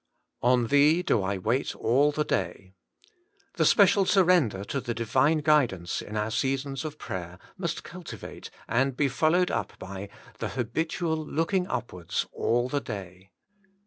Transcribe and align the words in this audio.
* 0.27 0.41
On 0.51 0.65
Thee 0.65 1.03
do 1.03 1.21
I 1.21 1.37
wait 1.37 1.75
all 1.75 2.11
the 2.11 2.23
day.' 2.23 2.73
The 3.57 3.65
special 3.67 4.03
surrender 4.07 4.63
to 4.63 4.81
the 4.81 4.95
Divine 4.95 5.41
guidance 5.41 6.01
in 6.01 6.17
our 6.17 6.31
seasons 6.31 6.83
of 6.83 6.97
prayer 6.97 7.37
must 7.55 7.83
cultivate, 7.83 8.49
and 8.67 8.97
be 8.97 9.07
followed 9.07 9.51
up 9.51 9.73
by, 9.77 10.09
the 10.39 10.49
habitual 10.57 11.17
looking 11.23 11.67
upwards 11.67 12.25
*all 12.31 12.67
the 12.67 12.81
day. 12.81 13.29